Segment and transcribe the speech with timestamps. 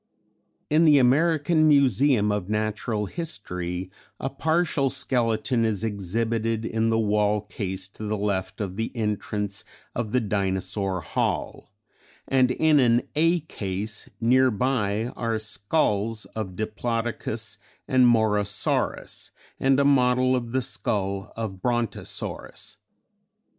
[0.71, 7.41] In the American Museum of Natural History, a partial skeleton is exhibited in the wall
[7.41, 11.71] case to the left of the entrance of the Dinosaur Hall,
[12.27, 19.29] and in an A case near by are skulls of Diplodocus and Morosaurus
[19.59, 22.77] and a model of the skull of Brontosaurus.